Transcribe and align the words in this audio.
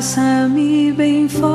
abraça-me 0.00 0.92
bem 0.92 1.28
forte. 1.28 1.50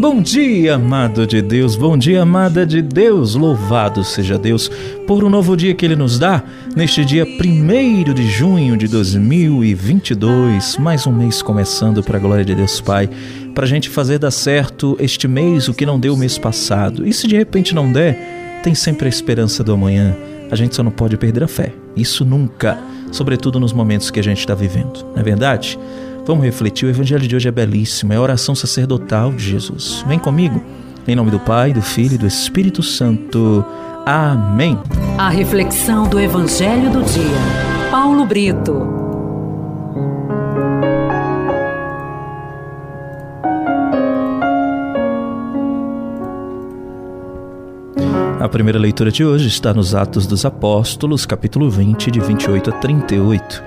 Bom 0.00 0.20
dia, 0.20 0.74
amado 0.74 1.24
de 1.28 1.40
Deus, 1.40 1.76
bom 1.76 1.96
dia, 1.96 2.22
amada 2.22 2.66
de 2.66 2.82
Deus. 2.82 3.36
Louvado 3.36 4.02
seja 4.02 4.36
Deus 4.36 4.68
por 5.06 5.22
um 5.22 5.30
novo 5.30 5.56
dia 5.56 5.72
que 5.74 5.86
Ele 5.86 5.94
nos 5.94 6.18
dá, 6.18 6.42
neste 6.74 7.04
dia 7.04 7.24
1 7.24 8.12
de 8.14 8.26
junho 8.28 8.76
de 8.76 8.88
2022. 8.88 10.76
Mais 10.78 11.06
um 11.06 11.12
mês 11.12 11.40
começando 11.40 12.02
para 12.02 12.18
a 12.18 12.20
glória 12.20 12.44
de 12.44 12.56
Deus 12.56 12.80
Pai, 12.80 13.08
para 13.54 13.62
a 13.64 13.68
gente 13.68 13.88
fazer 13.88 14.18
dar 14.18 14.32
certo 14.32 14.96
este 14.98 15.28
mês 15.28 15.68
o 15.68 15.74
que 15.74 15.86
não 15.86 16.00
deu 16.00 16.14
o 16.14 16.18
mês 16.18 16.36
passado. 16.36 17.06
E 17.06 17.12
se 17.12 17.28
de 17.28 17.36
repente 17.36 17.76
não 17.76 17.92
der, 17.92 18.60
tem 18.64 18.74
sempre 18.74 19.06
a 19.06 19.08
esperança 19.08 19.62
do 19.62 19.72
amanhã. 19.72 20.16
A 20.50 20.56
gente 20.56 20.74
só 20.74 20.82
não 20.82 20.90
pode 20.90 21.16
perder 21.16 21.44
a 21.44 21.48
fé. 21.48 21.72
Isso 21.94 22.24
nunca, 22.24 22.76
sobretudo 23.12 23.60
nos 23.60 23.72
momentos 23.72 24.10
que 24.10 24.18
a 24.18 24.22
gente 24.22 24.38
está 24.38 24.54
vivendo, 24.54 25.06
não 25.12 25.20
é 25.20 25.22
verdade? 25.22 25.78
Vamos 26.26 26.44
refletir, 26.44 26.86
o 26.86 26.90
evangelho 26.90 27.26
de 27.26 27.36
hoje 27.36 27.48
é 27.48 27.52
belíssimo, 27.52 28.12
é 28.12 28.16
a 28.16 28.20
oração 28.20 28.54
sacerdotal 28.54 29.32
de 29.32 29.50
Jesus. 29.50 30.04
Vem 30.08 30.18
comigo, 30.18 30.62
em 31.06 31.14
nome 31.14 31.30
do 31.30 31.38
Pai, 31.38 31.72
do 31.72 31.82
Filho 31.82 32.14
e 32.14 32.18
do 32.18 32.26
Espírito 32.26 32.82
Santo. 32.82 33.64
Amém. 34.06 34.78
A 35.18 35.28
reflexão 35.28 36.08
do 36.08 36.18
evangelho 36.18 36.90
do 36.90 37.02
dia. 37.02 37.90
Paulo 37.90 38.24
Brito. 38.24 39.01
Primeira 48.52 48.78
leitura 48.78 49.10
de 49.10 49.24
hoje 49.24 49.48
está 49.48 49.72
nos 49.72 49.94
Atos 49.94 50.26
dos 50.26 50.44
Apóstolos, 50.44 51.24
capítulo 51.24 51.70
20, 51.70 52.10
de 52.10 52.20
28 52.20 52.68
a 52.68 52.72
38. 52.74 53.64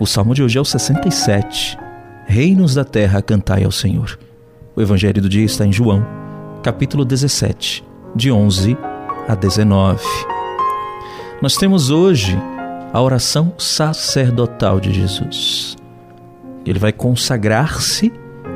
O 0.00 0.06
salmo 0.06 0.34
de 0.34 0.42
hoje 0.42 0.56
é 0.56 0.60
o 0.62 0.64
67. 0.64 1.78
Reinos 2.24 2.74
da 2.74 2.86
terra, 2.86 3.20
cantai 3.20 3.64
ao 3.64 3.70
Senhor. 3.70 4.18
O 4.74 4.80
evangelho 4.80 5.20
do 5.20 5.28
dia 5.28 5.44
está 5.44 5.66
em 5.66 5.72
João, 5.72 6.06
capítulo 6.62 7.04
17, 7.04 7.84
de 8.16 8.32
11 8.32 8.78
a 9.28 9.34
19. 9.34 10.02
Nós 11.42 11.56
temos 11.56 11.90
hoje 11.90 12.34
a 12.94 13.02
oração 13.02 13.52
sacerdotal 13.58 14.80
de 14.80 14.90
Jesus. 14.90 15.76
Ele 16.64 16.78
vai 16.78 16.92
consagrar-se 16.94 18.10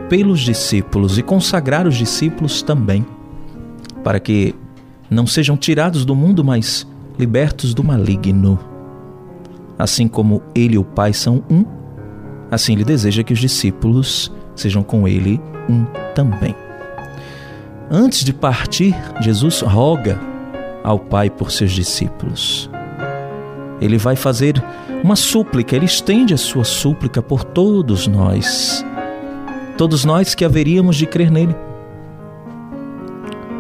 pelos 0.09 0.41
discípulos 0.41 1.19
e 1.19 1.23
consagrar 1.23 1.87
os 1.87 1.97
discípulos 1.97 2.63
também, 2.63 3.05
para 4.03 4.19
que 4.19 4.55
não 5.13 5.27
sejam 5.27 5.57
tirados 5.57 6.05
do 6.05 6.15
mundo, 6.15 6.43
mas 6.43 6.87
libertos 7.19 7.75
do 7.75 7.85
maligno. 7.85 8.59
Assim 9.79 10.09
como 10.09 10.43
ele 10.55 10.75
e 10.75 10.79
o 10.79 10.85
Pai 10.85 11.13
são 11.13 11.43
um, 11.51 11.65
assim 12.51 12.73
ele 12.73 12.85
deseja 12.85 13.23
que 13.23 13.33
os 13.33 13.39
discípulos 13.39 14.33
sejam 14.57 14.83
com 14.83 15.07
ele 15.07 15.41
um 15.69 15.85
também. 16.15 16.55
Antes 17.91 18.25
de 18.25 18.33
partir, 18.33 18.95
Jesus 19.21 19.61
roga 19.61 20.19
ao 20.83 20.99
Pai 20.99 21.29
por 21.29 21.51
seus 21.51 21.73
discípulos. 21.73 22.71
Ele 23.81 23.99
vai 23.99 24.17
fazer 24.17 24.63
uma 25.05 25.17
súplica, 25.17 25.77
ele 25.77 25.87
estende 25.87 26.33
a 26.33 26.39
sua 26.39 26.65
súplica 26.65 27.21
por 27.21 27.45
todos 27.45 28.07
nós, 28.07 28.85
todos 29.77 30.05
nós 30.05 30.35
que 30.35 30.45
haveríamos 30.45 30.97
de 30.97 31.07
crer 31.07 31.31
nele. 31.31 31.55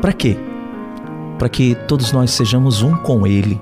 Para 0.00 0.12
quê? 0.12 0.38
Para 1.42 1.48
que 1.48 1.74
todos 1.88 2.12
nós 2.12 2.30
sejamos 2.30 2.82
um 2.82 2.94
com 2.94 3.26
ele 3.26 3.60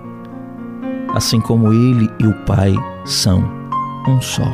assim 1.15 1.41
como 1.41 1.73
Ele 1.73 2.11
e 2.19 2.27
o 2.27 2.35
Pai 2.45 2.75
são 3.07 3.43
um 4.07 4.21
só. 4.21 4.53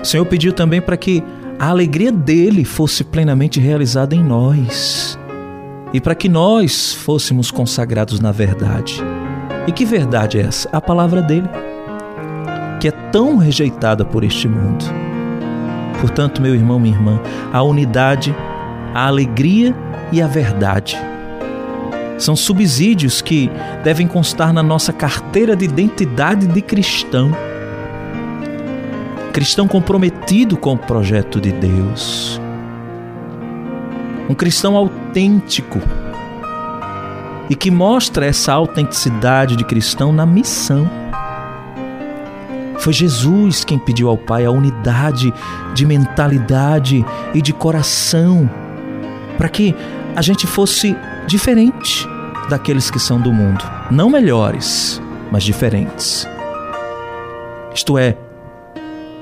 O 0.00 0.04
Senhor 0.04 0.24
pediu 0.24 0.52
também 0.52 0.80
para 0.80 0.96
que 0.96 1.20
a 1.58 1.68
alegria 1.68 2.12
dele 2.12 2.64
fosse 2.64 3.02
plenamente 3.02 3.58
realizada 3.58 4.14
em 4.14 4.22
nós 4.22 5.18
e 5.92 6.00
para 6.00 6.14
que 6.14 6.28
nós 6.28 6.94
fôssemos 6.94 7.50
consagrados 7.50 8.20
na 8.20 8.30
verdade. 8.30 9.02
E 9.66 9.72
que 9.72 9.84
verdade 9.84 10.38
é 10.38 10.42
essa? 10.42 10.68
A 10.70 10.80
palavra 10.80 11.20
dele, 11.20 11.48
que 12.80 12.86
é 12.86 12.92
tão 13.10 13.36
rejeitada 13.36 14.04
por 14.04 14.22
este 14.22 14.46
mundo. 14.46 14.84
Portanto, 16.00 16.40
meu 16.40 16.54
irmão, 16.54 16.78
minha 16.78 16.94
irmã, 16.94 17.20
a 17.52 17.64
unidade, 17.64 18.32
a 18.94 19.08
alegria 19.08 19.74
e 20.12 20.22
a 20.22 20.28
verdade 20.28 20.96
são 22.18 22.34
subsídios 22.34 23.20
que 23.20 23.50
devem 23.84 24.06
constar 24.06 24.52
na 24.52 24.62
nossa 24.62 24.92
carteira 24.92 25.54
de 25.54 25.64
identidade 25.64 26.46
de 26.46 26.62
cristão. 26.62 27.30
Cristão 29.32 29.68
comprometido 29.68 30.56
com 30.56 30.72
o 30.72 30.78
projeto 30.78 31.40
de 31.40 31.52
Deus. 31.52 32.40
Um 34.28 34.34
cristão 34.34 34.76
autêntico 34.76 35.78
e 37.48 37.54
que 37.54 37.70
mostra 37.70 38.26
essa 38.26 38.52
autenticidade 38.52 39.56
de 39.56 39.64
cristão 39.64 40.12
na 40.12 40.26
missão. 40.26 40.88
Foi 42.78 42.92
Jesus 42.92 43.64
quem 43.64 43.78
pediu 43.78 44.08
ao 44.08 44.16
Pai 44.16 44.44
a 44.44 44.50
unidade 44.50 45.32
de 45.74 45.86
mentalidade 45.86 47.04
e 47.34 47.42
de 47.42 47.52
coração, 47.52 48.48
para 49.36 49.48
que 49.48 49.74
a 50.14 50.22
gente 50.22 50.46
fosse 50.46 50.96
diferente 51.26 52.06
daqueles 52.48 52.90
que 52.90 52.98
são 52.98 53.20
do 53.20 53.32
mundo. 53.32 53.64
Não 53.90 54.08
melhores, 54.08 55.00
mas 55.30 55.42
diferentes. 55.42 56.26
Isto 57.74 57.98
é, 57.98 58.16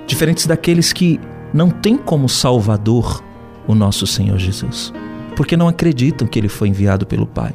diferentes 0.07 0.47
daqueles 0.47 0.93
que 0.93 1.19
não 1.53 1.71
têm 1.71 1.97
como 1.97 2.29
Salvador 2.29 3.23
o 3.67 3.75
nosso 3.75 4.07
Senhor 4.07 4.39
Jesus, 4.39 4.93
porque 5.35 5.57
não 5.57 5.69
acreditam 5.69 6.29
que 6.29 6.39
ele 6.39 6.49
foi 6.49 6.69
enviado 6.69 7.07
pelo 7.07 7.27
Pai. 7.27 7.55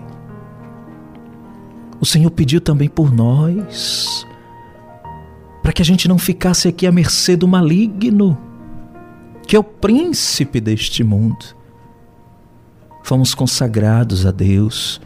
O 2.01 2.05
Senhor 2.05 2.31
pediu 2.31 2.59
também 2.59 2.89
por 2.89 3.13
nós, 3.13 4.25
para 5.61 5.71
que 5.71 5.81
a 5.81 5.85
gente 5.85 6.07
não 6.07 6.17
ficasse 6.17 6.67
aqui 6.67 6.87
à 6.87 6.91
mercê 6.91 7.35
do 7.35 7.47
maligno, 7.47 8.37
que 9.45 9.55
é 9.55 9.59
o 9.59 9.63
príncipe 9.63 10.59
deste 10.59 11.03
mundo 11.03 11.58
fomos 13.03 13.33
consagrados 13.33 14.25
a 14.25 14.31
Deus 14.31 15.01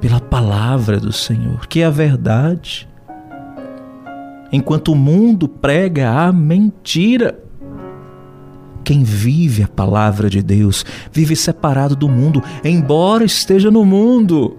pela 0.00 0.20
palavra 0.20 0.98
do 0.98 1.12
Senhor, 1.12 1.66
que 1.66 1.80
é 1.80 1.84
a 1.84 1.90
verdade. 1.90 2.88
Enquanto 4.52 4.92
o 4.92 4.96
mundo 4.96 5.48
prega 5.48 6.10
a 6.10 6.32
mentira, 6.32 7.38
quem 8.84 9.04
vive 9.04 9.62
a 9.62 9.68
palavra 9.68 10.28
de 10.28 10.42
Deus 10.42 10.84
vive 11.12 11.36
separado 11.36 11.94
do 11.94 12.08
mundo, 12.08 12.42
embora 12.64 13.24
esteja 13.24 13.70
no 13.70 13.84
mundo. 13.84 14.58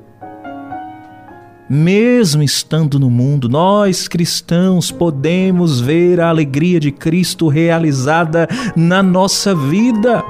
Mesmo 1.69 2.43
estando 2.43 2.99
no 2.99 3.09
mundo, 3.09 3.49
nós 3.49 4.07
cristãos 4.07 4.91
podemos 4.91 5.79
ver 5.79 6.19
a 6.19 6.29
alegria 6.29 6.79
de 6.79 6.91
Cristo 6.91 7.47
realizada 7.47 8.47
na 8.75 9.03
nossa 9.03 9.53
vida. 9.55 10.23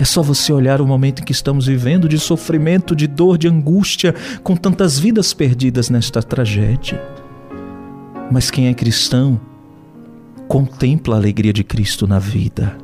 É 0.00 0.04
só 0.04 0.22
você 0.22 0.52
olhar 0.52 0.80
o 0.80 0.86
momento 0.86 1.20
em 1.20 1.24
que 1.24 1.32
estamos 1.32 1.66
vivendo 1.66 2.08
de 2.08 2.18
sofrimento, 2.18 2.94
de 2.94 3.08
dor, 3.08 3.36
de 3.36 3.48
angústia, 3.48 4.14
com 4.44 4.54
tantas 4.54 4.96
vidas 4.98 5.34
perdidas 5.34 5.90
nesta 5.90 6.22
tragédia. 6.22 7.02
Mas 8.30 8.48
quem 8.48 8.68
é 8.68 8.74
cristão 8.74 9.40
contempla 10.46 11.16
a 11.16 11.18
alegria 11.18 11.52
de 11.52 11.64
Cristo 11.64 12.06
na 12.06 12.20
vida, 12.20 12.78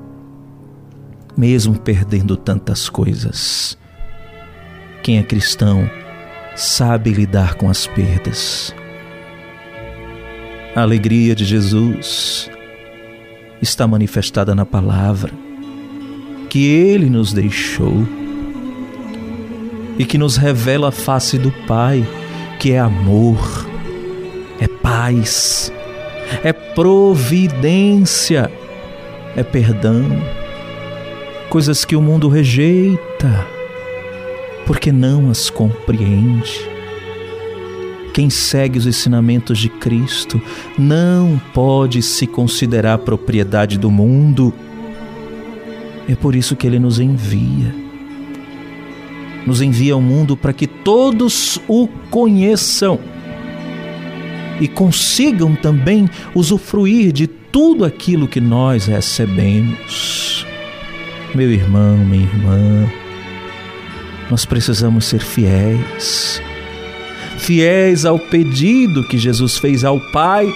mesmo 1.36 1.78
perdendo 1.78 2.36
tantas 2.36 2.88
coisas. 2.88 3.78
Quem 5.02 5.18
é 5.18 5.22
cristão 5.22 5.88
sabe 6.56 7.12
lidar 7.12 7.54
com 7.54 7.70
as 7.70 7.86
perdas. 7.86 8.74
A 10.74 10.82
alegria 10.82 11.34
de 11.34 11.44
Jesus 11.44 12.50
está 13.62 13.86
manifestada 13.86 14.54
na 14.54 14.66
palavra 14.66 15.32
que 16.54 16.68
Ele 16.68 17.10
nos 17.10 17.32
deixou 17.32 18.06
e 19.98 20.04
que 20.04 20.16
nos 20.16 20.36
revela 20.36 20.90
a 20.90 20.92
face 20.92 21.36
do 21.36 21.50
Pai, 21.66 22.06
que 22.60 22.70
é 22.70 22.78
amor, 22.78 23.66
é 24.60 24.68
paz, 24.68 25.72
é 26.44 26.52
providência, 26.52 28.48
é 29.34 29.42
perdão, 29.42 30.04
coisas 31.50 31.84
que 31.84 31.96
o 31.96 32.00
mundo 32.00 32.28
rejeita 32.28 33.44
porque 34.64 34.92
não 34.92 35.30
as 35.30 35.50
compreende. 35.50 36.70
Quem 38.12 38.30
segue 38.30 38.78
os 38.78 38.86
ensinamentos 38.86 39.58
de 39.58 39.68
Cristo 39.68 40.40
não 40.78 41.42
pode 41.52 42.00
se 42.00 42.28
considerar 42.28 42.98
propriedade 42.98 43.76
do 43.76 43.90
mundo 43.90 44.54
é 46.08 46.14
por 46.14 46.34
isso 46.34 46.56
que 46.56 46.66
ele 46.66 46.78
nos 46.78 46.98
envia. 46.98 47.74
Nos 49.46 49.60
envia 49.60 49.94
ao 49.94 50.00
mundo 50.00 50.36
para 50.36 50.52
que 50.52 50.66
todos 50.66 51.58
o 51.68 51.86
conheçam 52.10 52.98
e 54.60 54.68
consigam 54.68 55.54
também 55.54 56.08
usufruir 56.34 57.12
de 57.12 57.26
tudo 57.26 57.84
aquilo 57.84 58.28
que 58.28 58.40
nós 58.40 58.86
recebemos. 58.86 60.46
Meu 61.34 61.50
irmão, 61.50 61.96
minha 61.98 62.24
irmã, 62.24 62.90
nós 64.30 64.44
precisamos 64.44 65.04
ser 65.04 65.20
fiéis, 65.20 66.40
fiéis 67.38 68.04
ao 68.04 68.18
pedido 68.18 69.06
que 69.08 69.18
Jesus 69.18 69.58
fez 69.58 69.84
ao 69.84 70.00
Pai 70.12 70.52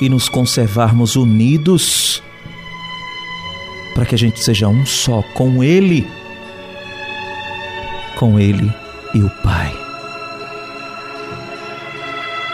e 0.00 0.08
nos 0.08 0.28
conservarmos 0.28 1.14
unidos 1.14 2.22
para 4.00 4.06
que 4.06 4.14
a 4.14 4.18
gente 4.18 4.42
seja 4.42 4.66
um 4.66 4.86
só 4.86 5.20
com 5.34 5.62
Ele, 5.62 6.08
com 8.18 8.40
Ele 8.40 8.72
e 9.12 9.18
o 9.18 9.28
Pai. 9.42 9.70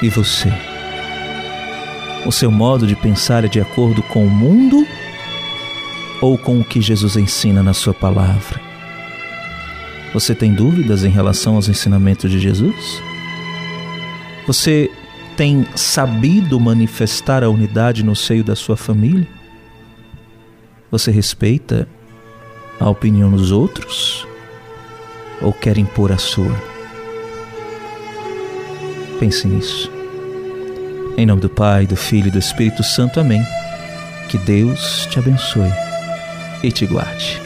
E 0.02 0.08
você? 0.08 0.52
O 2.26 2.32
seu 2.32 2.50
modo 2.50 2.84
de 2.84 2.96
pensar 2.96 3.44
é 3.44 3.48
de 3.48 3.60
acordo 3.60 4.02
com 4.02 4.26
o 4.26 4.28
mundo 4.28 4.84
ou 6.20 6.37
com 6.37 6.58
o 6.58 6.64
que 6.64 6.81
Jesus 6.81 7.16
ensina 7.16 7.62
na 7.62 7.72
Sua 7.72 7.94
palavra? 7.94 8.60
Você 10.12 10.34
tem 10.34 10.52
dúvidas 10.52 11.04
em 11.04 11.10
relação 11.10 11.54
aos 11.54 11.69
ensinamentos 11.69 12.28
de 12.28 12.40
Jesus? 12.40 13.00
Você 14.49 14.90
tem 15.37 15.64
sabido 15.76 16.58
manifestar 16.58 17.44
a 17.44 17.49
unidade 17.49 18.02
no 18.02 18.16
seio 18.16 18.42
da 18.42 18.56
sua 18.56 18.76
família? 18.76 19.36
Você 20.96 21.10
respeita 21.10 21.87
a 22.81 22.88
opinião 22.88 23.31
dos 23.31 23.52
outros 23.52 24.26
ou 25.43 25.52
quer 25.52 25.76
impor 25.76 26.10
a 26.10 26.16
sua? 26.16 26.56
Pense 29.20 29.46
nisso. 29.46 29.93
Em 31.19 31.26
nome 31.26 31.43
do 31.43 31.50
Pai, 31.50 31.87
do 31.87 31.96
Filho 31.96 32.28
e 32.28 32.31
do 32.31 32.38
Espírito 32.38 32.82
Santo. 32.82 33.20
Amém. 33.20 33.43
Que 34.31 34.38
Deus 34.38 35.06
te 35.10 35.19
abençoe 35.19 35.70
e 36.62 36.72
te 36.72 36.87
guarde. 36.87 37.45